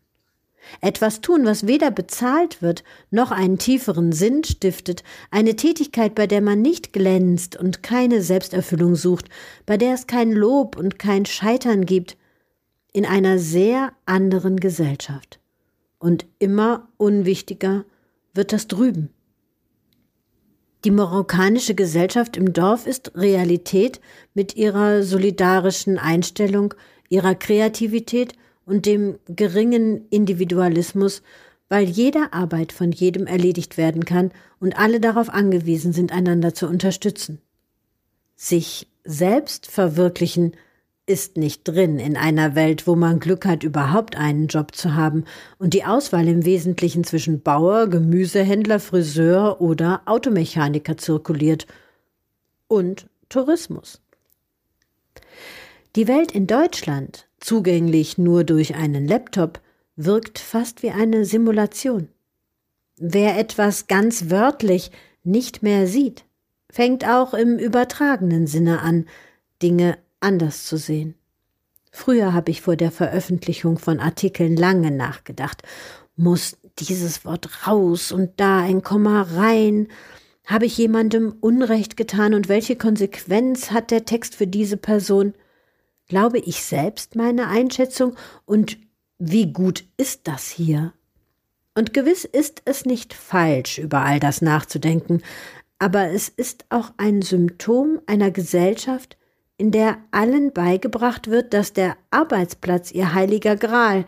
Etwas 0.81 1.21
tun, 1.21 1.45
was 1.45 1.66
weder 1.66 1.90
bezahlt 1.90 2.62
wird, 2.62 2.85
noch 3.11 3.31
einen 3.31 3.59
tieferen 3.59 4.12
Sinn 4.12 4.45
stiftet, 4.45 5.02
eine 5.31 5.57
Tätigkeit, 5.57 6.14
bei 6.14 6.26
der 6.26 6.40
man 6.40 6.62
nicht 6.62 6.92
glänzt 6.92 7.57
und 7.57 7.83
keine 7.83 8.23
Selbsterfüllung 8.23 8.95
sucht, 8.97 9.28
bei 9.66 9.76
der 9.76 9.95
es 9.95 10.07
kein 10.07 10.33
Lob 10.33 10.76
und 10.76 10.99
kein 10.99 11.26
Scheitern 11.26 11.87
gibt, 11.87 12.16
in 12.92 13.07
einer 13.07 13.38
sehr 13.38 13.92
anderen 14.07 14.61
Gesellschaft. 14.61 15.40
Und 15.99 16.26
immer 16.38 16.88
unwichtiger 16.97 17.85
wird 18.35 18.52
das 18.52 18.69
drüben. 18.69 19.11
Die 20.85 20.90
marokkanische 20.90 21.75
Gesellschaft 21.75 22.37
im 22.37 22.52
Dorf 22.52 22.87
ist 22.88 23.12
Realität 23.14 24.00
mit 24.35 24.57
ihrer 24.57 25.04
solidarischen 25.04 25.97
Einstellung, 25.97 26.75
ihrer 27.09 27.37
Kreativität 27.37 28.33
und 28.66 28.87
dem 28.87 29.19
geringen 29.26 30.07
Individualismus, 30.11 31.23
weil 31.69 31.85
jede 31.88 32.33
Arbeit 32.33 32.73
von 32.73 32.92
jedem 32.92 33.26
erledigt 33.26 33.76
werden 33.76 34.04
kann 34.04 34.31
und 34.61 34.78
alle 34.78 35.00
darauf 35.00 35.31
angewiesen 35.31 35.92
sind, 35.92 36.12
einander 36.12 36.54
zu 36.54 36.66
unterstützen. 36.66 37.40
Sich 38.37 38.88
selbst 39.04 39.66
verwirklichen 39.71 40.52
ist 41.07 41.37
nicht 41.37 41.64
drin 41.64 41.99
in 41.99 42.16
einer 42.16 42.54
Welt, 42.54 42.87
wo 42.87 42.95
man 42.95 43.19
Glück 43.19 43.45
hat, 43.45 43.64
überhaupt 43.64 44.16
einen 44.16 44.47
Job 44.47 44.75
zu 44.75 44.95
haben 44.95 45.25
und 45.59 45.75
die 45.75 45.85
Auswahl 45.85 46.28
im 46.28 46.45
Wesentlichen 46.45 47.04
zwischen 47.04 47.42
Bauer, 47.42 47.88
Gemüsehändler, 47.88 48.78
Friseur 48.78 49.61
oder 49.61 50.02
Automechaniker 50.07 50.97
zirkuliert 50.97 51.66
und 52.69 53.07
Tourismus. 53.28 54.00
Die 55.97 56.07
Welt 56.07 56.33
in 56.33 56.47
Deutschland, 56.47 57.26
zugänglich 57.43 58.19
nur 58.19 58.45
durch 58.45 58.75
einen 58.75 59.07
Laptop, 59.07 59.61
wirkt 59.97 60.39
fast 60.39 60.83
wie 60.83 60.91
eine 60.91 61.25
Simulation. 61.25 62.09
Wer 62.97 63.39
etwas 63.39 63.89
ganz 63.89 64.31
wörtlich 64.31 64.91
nicht 65.25 65.63
mehr 65.63 65.87
sieht, 65.87 66.25
fängt 66.71 67.07
auch 67.07 67.35
im 67.35 67.59
übertragenen 67.59 68.47
Sinne 68.47 68.81
an, 68.81 69.07
Dinge 69.61 69.99
anders 70.21 70.65
zu 70.65 70.77
sehen. 70.77 71.15
Früher 71.91 72.33
habe 72.33 72.51
ich 72.51 72.63
vor 72.63 72.77
der 72.77 72.91
Veröffentlichung 72.91 73.79
von 73.79 74.01
Artikeln 74.01 74.57
lange 74.57 74.91
nachgedacht. 74.91 75.63
Muss 76.17 76.57
dieses 76.79 77.25
Wort 77.25 77.67
raus 77.67 78.13
und 78.13 78.41
da 78.41 78.61
ein 78.61 78.83
Komma 78.83 79.23
rein? 79.23 79.89
Habe 80.47 80.65
ich 80.65 80.79
jemandem 80.79 81.35
Unrecht 81.41 81.97
getan 81.97 82.35
und 82.35 82.49
welche 82.49 82.77
Konsequenz 82.77 83.71
hat 83.71 83.91
der 83.91 84.07
Text 84.07 84.35
für 84.35 84.47
diese 84.47 84.79
Person? 84.79 85.35
Glaube 86.12 86.40
ich 86.40 86.62
selbst 86.62 87.16
meine 87.16 87.49
Einschätzung 87.49 88.16
und 88.45 88.76
wie 89.19 89.50
gut 89.50 89.85
ist 89.97 90.28
das 90.28 90.50
hier? 90.50 90.92
Und 91.75 91.95
gewiss 91.95 92.26
ist 92.26 92.61
es 92.66 92.85
nicht 92.85 93.14
falsch, 93.14 93.78
über 93.78 94.02
all 94.02 94.21
das 94.21 94.42
nachzudenken, 94.42 95.23
aber 95.78 96.11
es 96.11 96.28
ist 96.28 96.66
auch 96.69 96.92
ein 96.99 97.23
Symptom 97.23 97.99
einer 98.04 98.31
Gesellschaft, 98.31 99.16
in 99.57 99.71
der 99.71 99.97
allen 100.11 100.52
beigebracht 100.52 101.28
wird, 101.31 101.54
dass 101.54 101.73
der 101.73 101.97
Arbeitsplatz 102.11 102.92
ihr 102.92 103.14
heiliger 103.14 103.57
Gral 103.57 104.04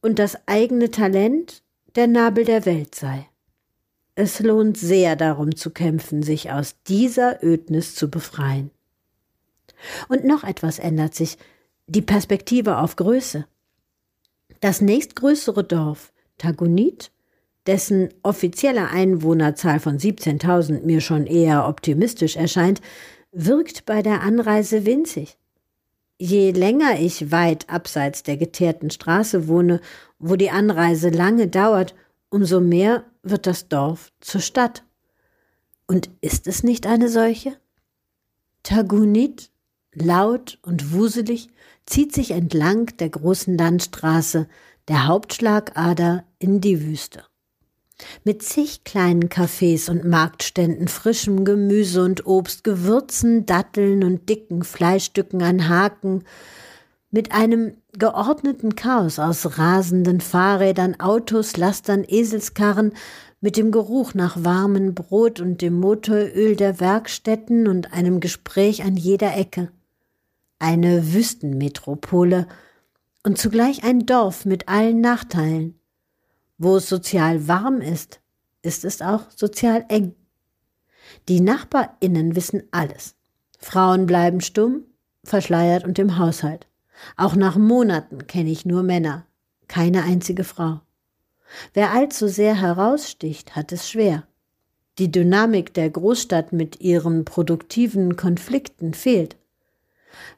und 0.00 0.20
das 0.20 0.38
eigene 0.46 0.92
Talent 0.92 1.64
der 1.96 2.06
Nabel 2.06 2.44
der 2.44 2.64
Welt 2.64 2.94
sei. 2.94 3.26
Es 4.14 4.38
lohnt 4.38 4.78
sehr 4.78 5.16
darum 5.16 5.56
zu 5.56 5.70
kämpfen, 5.70 6.22
sich 6.22 6.52
aus 6.52 6.76
dieser 6.86 7.42
Ödnis 7.42 7.96
zu 7.96 8.08
befreien. 8.08 8.70
Und 10.08 10.24
noch 10.24 10.44
etwas 10.44 10.78
ändert 10.78 11.14
sich, 11.14 11.38
die 11.86 12.02
Perspektive 12.02 12.78
auf 12.78 12.96
Größe. 12.96 13.46
Das 14.60 14.80
nächstgrößere 14.80 15.64
Dorf, 15.64 16.12
Tagunit, 16.36 17.10
dessen 17.66 18.08
offizielle 18.22 18.88
Einwohnerzahl 18.88 19.78
von 19.78 19.98
17.000 19.98 20.84
mir 20.84 21.00
schon 21.00 21.26
eher 21.26 21.68
optimistisch 21.68 22.36
erscheint, 22.36 22.80
wirkt 23.30 23.84
bei 23.84 24.02
der 24.02 24.22
Anreise 24.22 24.86
winzig. 24.86 25.36
je 26.18 26.50
länger 26.50 26.98
ich 26.98 27.30
weit 27.30 27.70
abseits 27.70 28.22
der 28.24 28.36
geteerten 28.36 28.90
Straße 28.90 29.46
wohne, 29.46 29.80
wo 30.18 30.34
die 30.34 30.50
Anreise 30.50 31.10
lange 31.10 31.46
dauert, 31.46 31.94
umso 32.28 32.60
mehr 32.60 33.04
wird 33.22 33.46
das 33.46 33.68
Dorf 33.68 34.10
zur 34.20 34.40
Stadt. 34.40 34.84
Und 35.86 36.10
ist 36.20 36.46
es 36.46 36.62
nicht 36.62 36.86
eine 36.86 37.08
solche? 37.08 37.56
Tagunit, 38.62 39.50
laut 40.02 40.58
und 40.62 40.92
wuselig, 40.92 41.48
zieht 41.86 42.14
sich 42.14 42.32
entlang 42.32 42.86
der 42.98 43.10
großen 43.10 43.56
Landstraße, 43.56 44.48
der 44.88 45.06
Hauptschlagader 45.06 46.24
in 46.38 46.60
die 46.60 46.84
Wüste. 46.84 47.24
Mit 48.24 48.42
zig 48.42 48.84
kleinen 48.84 49.28
Cafés 49.28 49.90
und 49.90 50.04
Marktständen, 50.04 50.88
frischem 50.88 51.44
Gemüse 51.44 52.04
und 52.04 52.26
Obst, 52.26 52.62
Gewürzen, 52.62 53.44
Datteln 53.44 54.04
und 54.04 54.28
dicken 54.28 54.62
Fleischstücken 54.62 55.42
an 55.42 55.68
Haken, 55.68 56.24
mit 57.10 57.32
einem 57.32 57.72
geordneten 57.98 58.76
Chaos 58.76 59.18
aus 59.18 59.58
rasenden 59.58 60.20
Fahrrädern, 60.20 61.00
Autos, 61.00 61.56
Lastern, 61.56 62.04
Eselskarren, 62.06 62.92
mit 63.40 63.56
dem 63.56 63.70
Geruch 63.70 64.14
nach 64.14 64.36
warmem 64.44 64.94
Brot 64.94 65.40
und 65.40 65.62
dem 65.62 65.74
Motoröl 65.74 66.56
der 66.56 66.80
Werkstätten 66.80 67.66
und 67.66 67.92
einem 67.92 68.20
Gespräch 68.20 68.82
an 68.82 68.96
jeder 68.96 69.36
Ecke. 69.36 69.70
Eine 70.58 71.12
Wüstenmetropole 71.12 72.48
und 73.22 73.38
zugleich 73.38 73.84
ein 73.84 74.06
Dorf 74.06 74.44
mit 74.44 74.68
allen 74.68 75.00
Nachteilen. 75.00 75.78
Wo 76.58 76.76
es 76.76 76.88
sozial 76.88 77.46
warm 77.46 77.80
ist, 77.80 78.20
ist 78.62 78.84
es 78.84 79.00
auch 79.00 79.30
sozial 79.30 79.84
eng. 79.88 80.14
Die 81.28 81.40
Nachbarinnen 81.40 82.34
wissen 82.34 82.64
alles. 82.70 83.14
Frauen 83.58 84.06
bleiben 84.06 84.40
stumm, 84.40 84.84
verschleiert 85.24 85.84
und 85.84 85.98
im 85.98 86.18
Haushalt. 86.18 86.66
Auch 87.16 87.34
nach 87.34 87.56
Monaten 87.56 88.26
kenne 88.26 88.50
ich 88.50 88.66
nur 88.66 88.82
Männer, 88.82 89.26
keine 89.68 90.02
einzige 90.02 90.44
Frau. 90.44 90.80
Wer 91.72 91.92
allzu 91.92 92.28
sehr 92.28 92.60
heraussticht, 92.60 93.56
hat 93.56 93.72
es 93.72 93.88
schwer. 93.88 94.26
Die 94.98 95.10
Dynamik 95.10 95.72
der 95.74 95.88
Großstadt 95.90 96.52
mit 96.52 96.80
ihren 96.80 97.24
produktiven 97.24 98.16
Konflikten 98.16 98.94
fehlt. 98.94 99.36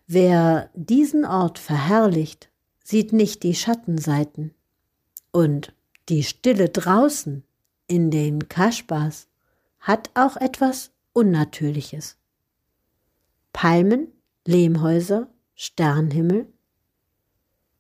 Wer 0.07 0.71
diesen 0.75 1.25
Ort 1.25 1.59
verherrlicht, 1.59 2.51
sieht 2.83 3.13
nicht 3.13 3.43
die 3.43 3.55
Schattenseiten. 3.55 4.55
Und 5.33 5.73
die 6.09 6.25
Stille 6.25 6.69
draußen 6.69 7.45
in 7.87 8.11
den 8.11 8.49
Kaschbas 8.49 9.29
hat 9.81 10.11
auch 10.15 10.37
etwas 10.37 10.91
Unnatürliches. 11.13 12.17
Palmen, 13.53 14.09
Lehmhäuser, 14.47 15.29
Sternhimmel, 15.55 16.47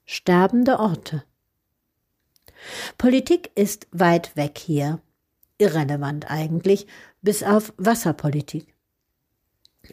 sterbende 0.05 0.79
Orte. 0.79 1.25
Politik 2.99 3.51
ist 3.55 3.87
weit 3.93 4.37
weg 4.37 4.59
hier, 4.59 5.01
irrelevant 5.59 6.31
eigentlich, 6.31 6.87
bis 7.23 7.43
auf 7.43 7.73
Wasserpolitik. 7.77 8.75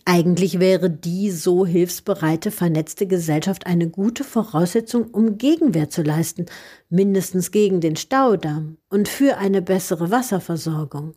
Eigentlich 0.05 0.59
wäre 0.59 0.89
die 0.89 1.31
so 1.31 1.65
hilfsbereite, 1.65 2.51
vernetzte 2.51 3.07
Gesellschaft 3.07 3.65
eine 3.65 3.89
gute 3.89 4.23
Voraussetzung, 4.23 5.07
um 5.11 5.37
Gegenwehr 5.37 5.89
zu 5.89 6.01
leisten, 6.01 6.45
mindestens 6.89 7.51
gegen 7.51 7.79
den 7.79 7.95
Staudamm 7.95 8.77
und 8.89 9.07
für 9.07 9.37
eine 9.37 9.61
bessere 9.61 10.11
Wasserversorgung. 10.11 11.13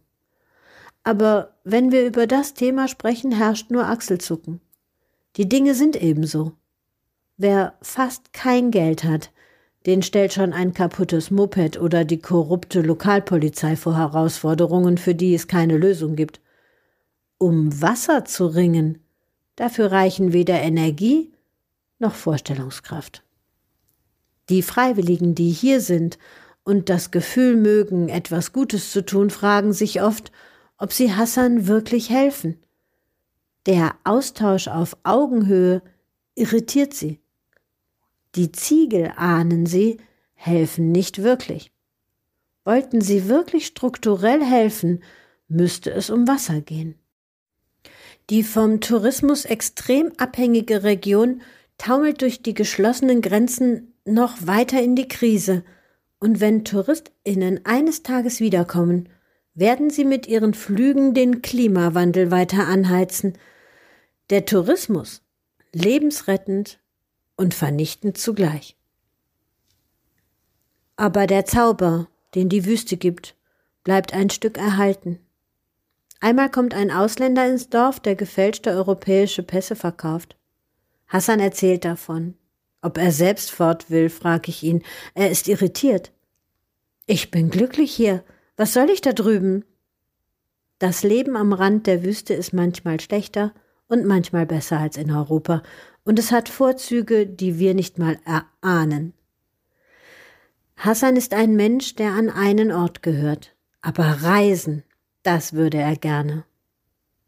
Aber 1.02 1.56
wenn 1.64 1.90
wir 1.92 2.06
über 2.06 2.26
das 2.26 2.54
Thema 2.54 2.86
sprechen, 2.86 3.32
herrscht 3.32 3.70
nur 3.70 3.86
Achselzucken. 3.86 4.60
Die 5.36 5.48
Dinge 5.48 5.74
sind 5.74 6.00
ebenso. 6.00 6.52
Wer 7.36 7.74
fast 7.82 8.32
kein 8.32 8.70
Geld 8.70 9.02
hat, 9.04 9.30
den 9.86 10.02
stellt 10.02 10.32
schon 10.32 10.52
ein 10.52 10.74
kaputtes 10.74 11.30
Moped 11.30 11.80
oder 11.80 12.04
die 12.04 12.20
korrupte 12.20 12.82
Lokalpolizei 12.82 13.76
vor 13.76 13.96
Herausforderungen, 13.96 14.98
für 14.98 15.14
die 15.14 15.34
es 15.34 15.48
keine 15.48 15.78
Lösung 15.78 16.16
gibt 16.16 16.40
um 17.40 17.80
Wasser 17.80 18.26
zu 18.26 18.46
ringen, 18.46 18.98
dafür 19.56 19.90
reichen 19.90 20.34
weder 20.34 20.60
Energie 20.60 21.32
noch 21.98 22.14
Vorstellungskraft. 22.14 23.24
Die 24.50 24.60
Freiwilligen, 24.62 25.34
die 25.34 25.50
hier 25.50 25.80
sind 25.80 26.18
und 26.64 26.90
das 26.90 27.10
Gefühl 27.10 27.56
mögen, 27.56 28.10
etwas 28.10 28.52
Gutes 28.52 28.92
zu 28.92 29.06
tun, 29.06 29.30
fragen 29.30 29.72
sich 29.72 30.02
oft, 30.02 30.30
ob 30.76 30.92
sie 30.92 31.14
Hassan 31.14 31.66
wirklich 31.66 32.10
helfen. 32.10 32.58
Der 33.64 33.94
Austausch 34.04 34.68
auf 34.68 34.98
Augenhöhe 35.02 35.80
irritiert 36.34 36.92
sie. 36.92 37.20
Die 38.34 38.52
Ziegel, 38.52 39.14
ahnen 39.16 39.64
sie, 39.64 39.96
helfen 40.34 40.92
nicht 40.92 41.22
wirklich. 41.22 41.72
Wollten 42.64 43.00
sie 43.00 43.28
wirklich 43.28 43.66
strukturell 43.66 44.44
helfen, 44.44 45.02
müsste 45.48 45.90
es 45.90 46.10
um 46.10 46.28
Wasser 46.28 46.60
gehen. 46.60 46.96
Die 48.30 48.44
vom 48.44 48.80
Tourismus 48.80 49.44
extrem 49.44 50.12
abhängige 50.16 50.84
Region 50.84 51.42
taumelt 51.78 52.22
durch 52.22 52.42
die 52.42 52.54
geschlossenen 52.54 53.22
Grenzen 53.22 53.92
noch 54.04 54.46
weiter 54.46 54.80
in 54.80 54.94
die 54.94 55.08
Krise. 55.08 55.64
Und 56.20 56.38
wenn 56.38 56.64
Touristinnen 56.64 57.64
eines 57.64 58.04
Tages 58.04 58.38
wiederkommen, 58.38 59.08
werden 59.54 59.90
sie 59.90 60.04
mit 60.04 60.28
ihren 60.28 60.54
Flügen 60.54 61.12
den 61.12 61.42
Klimawandel 61.42 62.30
weiter 62.30 62.68
anheizen. 62.68 63.36
Der 64.30 64.46
Tourismus 64.46 65.22
lebensrettend 65.72 66.78
und 67.36 67.52
vernichtend 67.52 68.16
zugleich. 68.16 68.76
Aber 70.94 71.26
der 71.26 71.46
Zauber, 71.46 72.06
den 72.36 72.48
die 72.48 72.64
Wüste 72.64 72.96
gibt, 72.96 73.34
bleibt 73.82 74.14
ein 74.14 74.30
Stück 74.30 74.56
erhalten. 74.56 75.18
Einmal 76.20 76.50
kommt 76.50 76.74
ein 76.74 76.90
Ausländer 76.90 77.48
ins 77.48 77.70
Dorf, 77.70 77.98
der 77.98 78.14
gefälschte 78.14 78.70
europäische 78.70 79.42
Pässe 79.42 79.74
verkauft. 79.74 80.36
Hassan 81.08 81.40
erzählt 81.40 81.84
davon. 81.84 82.34
Ob 82.82 82.98
er 82.98 83.10
selbst 83.10 83.50
fort 83.50 83.90
will, 83.90 84.10
frage 84.10 84.50
ich 84.50 84.62
ihn. 84.62 84.82
Er 85.14 85.30
ist 85.30 85.48
irritiert. 85.48 86.12
Ich 87.06 87.30
bin 87.30 87.50
glücklich 87.50 87.92
hier. 87.92 88.22
Was 88.56 88.74
soll 88.74 88.90
ich 88.90 89.00
da 89.00 89.12
drüben? 89.12 89.64
Das 90.78 91.02
Leben 91.02 91.36
am 91.36 91.52
Rand 91.52 91.86
der 91.86 92.04
Wüste 92.04 92.34
ist 92.34 92.52
manchmal 92.52 93.00
schlechter 93.00 93.52
und 93.88 94.06
manchmal 94.06 94.46
besser 94.46 94.78
als 94.78 94.96
in 94.96 95.10
Europa, 95.10 95.62
und 96.04 96.18
es 96.18 96.32
hat 96.32 96.48
Vorzüge, 96.48 97.26
die 97.26 97.58
wir 97.58 97.74
nicht 97.74 97.98
mal 97.98 98.18
erahnen. 98.24 99.12
Hassan 100.76 101.16
ist 101.16 101.34
ein 101.34 101.56
Mensch, 101.56 101.96
der 101.96 102.12
an 102.12 102.30
einen 102.30 102.72
Ort 102.72 103.02
gehört, 103.02 103.54
aber 103.82 104.04
Reisen, 104.22 104.84
das 105.22 105.52
würde 105.52 105.78
er 105.78 105.96
gerne. 105.96 106.44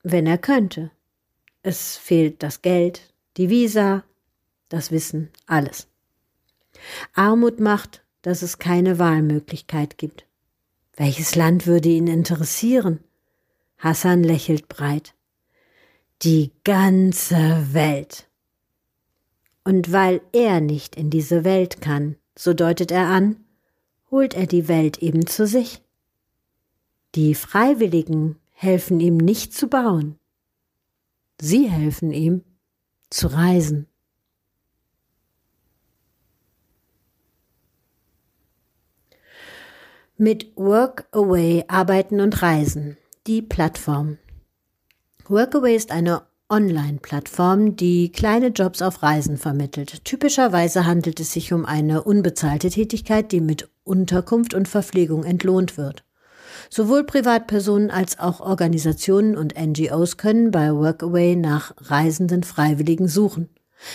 Wenn 0.02 0.26
er 0.26 0.38
könnte. 0.38 0.90
Es 1.62 1.96
fehlt 1.96 2.42
das 2.42 2.62
Geld, 2.62 3.12
die 3.36 3.48
Visa, 3.48 4.04
das 4.68 4.90
Wissen, 4.90 5.30
alles. 5.46 5.86
Armut 7.14 7.60
macht, 7.60 8.02
dass 8.22 8.42
es 8.42 8.58
keine 8.58 8.98
Wahlmöglichkeit 8.98 9.98
gibt. 9.98 10.26
Welches 10.96 11.34
Land 11.34 11.66
würde 11.66 11.88
ihn 11.88 12.06
interessieren? 12.06 13.00
Hassan 13.78 14.22
lächelt 14.22 14.68
breit. 14.68 15.14
Die 16.22 16.52
ganze 16.64 17.66
Welt. 17.72 18.28
Und 19.64 19.92
weil 19.92 20.20
er 20.32 20.60
nicht 20.60 20.96
in 20.96 21.10
diese 21.10 21.44
Welt 21.44 21.80
kann, 21.80 22.16
so 22.36 22.54
deutet 22.54 22.90
er 22.90 23.08
an, 23.08 23.36
holt 24.10 24.34
er 24.34 24.46
die 24.46 24.68
Welt 24.68 24.98
eben 24.98 25.26
zu 25.26 25.46
sich. 25.46 25.81
Die 27.14 27.34
Freiwilligen 27.34 28.36
helfen 28.52 28.98
ihm 28.98 29.18
nicht 29.18 29.52
zu 29.52 29.68
bauen. 29.68 30.18
Sie 31.38 31.68
helfen 31.68 32.10
ihm 32.10 32.42
zu 33.10 33.26
reisen. 33.26 33.86
Mit 40.16 40.56
Workaway 40.56 41.64
arbeiten 41.68 42.20
und 42.20 42.40
reisen. 42.40 42.96
Die 43.26 43.42
Plattform. 43.42 44.16
Workaway 45.26 45.76
ist 45.76 45.90
eine 45.90 46.22
Online-Plattform, 46.48 47.76
die 47.76 48.10
kleine 48.10 48.48
Jobs 48.48 48.80
auf 48.80 49.02
Reisen 49.02 49.36
vermittelt. 49.36 50.04
Typischerweise 50.04 50.86
handelt 50.86 51.20
es 51.20 51.32
sich 51.32 51.52
um 51.52 51.66
eine 51.66 52.04
unbezahlte 52.04 52.70
Tätigkeit, 52.70 53.32
die 53.32 53.40
mit 53.40 53.68
Unterkunft 53.84 54.54
und 54.54 54.68
Verpflegung 54.68 55.24
entlohnt 55.24 55.76
wird. 55.76 56.04
Sowohl 56.70 57.04
Privatpersonen 57.04 57.90
als 57.90 58.18
auch 58.18 58.40
Organisationen 58.40 59.36
und 59.36 59.54
NGOs 59.58 60.16
können 60.16 60.50
bei 60.50 60.72
Workaway 60.72 61.36
nach 61.36 61.74
reisenden 61.78 62.42
Freiwilligen 62.42 63.08
suchen. 63.08 63.48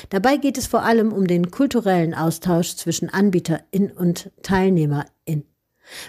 Dabei 0.10 0.38
geht 0.38 0.58
es 0.58 0.68
vor 0.68 0.84
allem 0.84 1.14
um 1.14 1.28
den 1.28 1.52
kulturellen 1.52 2.14
Austausch 2.14 2.76
zwischen 2.76 3.10
Anbieterin 3.10 3.92
und 3.96 4.32
Teilnehmerin. 4.44 5.46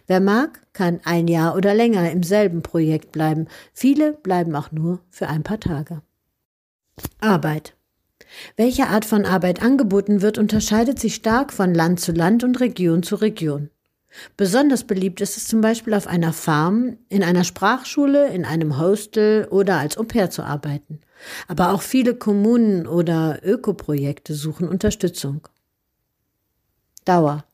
Wer 0.07 0.21
mag, 0.21 0.67
kann 0.73 1.01
ein 1.05 1.29
Jahr 1.29 1.55
oder 1.57 1.75
länger 1.75 2.11
im 2.11 2.23
selben 2.23 2.63
Projekt 2.63 3.13
bleiben. 3.13 3.47
Viele 3.73 4.13
bleiben 4.13 4.57
auch 4.57 4.73
nur 4.73 5.01
für 5.11 5.29
ein 5.29 5.45
paar 5.45 5.61
Tage. 5.61 6.03
Arbeit. 7.21 7.75
Welche 8.57 8.89
Art 8.89 9.05
von 9.05 9.25
Arbeit 9.25 9.63
angeboten 9.63 10.21
wird, 10.21 10.39
unterscheidet 10.39 10.99
sich 10.99 11.15
stark 11.15 11.53
von 11.53 11.75
Land 11.75 12.01
zu 12.01 12.13
Land 12.13 12.45
und 12.45 12.61
Region 12.61 13.03
zu 13.03 13.17
Region. 13.17 13.71
Besonders 14.37 14.85
beliebt 14.85 15.21
ist 15.21 15.37
es 15.37 15.47
zum 15.47 15.61
Beispiel 15.61 15.95
auf 15.95 16.07
einer 16.07 16.33
Farm, 16.33 16.99
in 17.09 17.23
einer 17.23 17.45
Sprachschule, 17.45 18.29
in 18.29 18.45
einem 18.45 18.79
Hostel 18.79 19.47
oder 19.51 19.79
als 19.79 19.99
Au-pair 19.99 20.31
zu 20.31 20.43
arbeiten. 20.43 21.01
Aber 21.47 21.73
auch 21.73 21.83
viele 21.83 22.15
Kommunen 22.15 22.87
oder 22.87 23.41
Ökoprojekte 23.43 24.35
suchen 24.35 24.69
Unterstützung. 24.69 25.47
Dauer. 27.05 27.45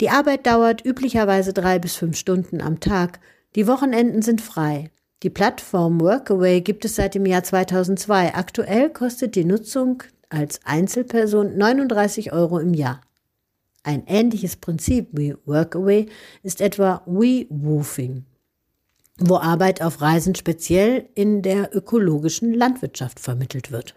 Die 0.00 0.10
Arbeit 0.10 0.46
dauert 0.46 0.84
üblicherweise 0.84 1.52
drei 1.52 1.78
bis 1.78 1.96
fünf 1.96 2.16
Stunden 2.16 2.60
am 2.60 2.80
Tag. 2.80 3.20
Die 3.54 3.66
Wochenenden 3.66 4.22
sind 4.22 4.40
frei. 4.40 4.90
Die 5.22 5.30
Plattform 5.30 6.00
Workaway 6.00 6.60
gibt 6.60 6.84
es 6.84 6.94
seit 6.94 7.14
dem 7.14 7.26
Jahr 7.26 7.42
2002. 7.42 8.34
Aktuell 8.34 8.90
kostet 8.90 9.34
die 9.34 9.44
Nutzung 9.44 10.02
als 10.28 10.60
Einzelperson 10.64 11.56
39 11.56 12.32
Euro 12.32 12.58
im 12.58 12.74
Jahr. 12.74 13.00
Ein 13.88 14.02
ähnliches 14.06 14.56
Prinzip 14.56 15.08
wie 15.12 15.34
Workaway 15.46 16.10
ist 16.42 16.60
etwa 16.60 17.00
WeWoofing, 17.06 18.26
wo 19.16 19.36
Arbeit 19.38 19.80
auf 19.80 20.02
Reisen 20.02 20.34
speziell 20.34 21.08
in 21.14 21.40
der 21.40 21.74
ökologischen 21.74 22.52
Landwirtschaft 22.52 23.18
vermittelt 23.18 23.72
wird. 23.72 23.94